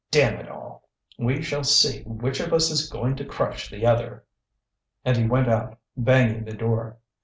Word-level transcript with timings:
damn 0.09 0.39
it 0.39 0.49
all! 0.49 0.89
We 1.19 1.43
shall 1.43 1.63
see 1.63 2.01
which 2.07 2.39
of 2.39 2.53
us 2.53 2.71
is 2.71 2.89
going 2.89 3.17
to 3.17 3.23
crush 3.23 3.69
the 3.69 3.85
other." 3.85 4.23
And 5.05 5.15
he 5.15 5.27
went 5.27 5.47
out, 5.47 5.77
banging 5.95 6.43
the 6.43 6.53
door. 6.53 6.97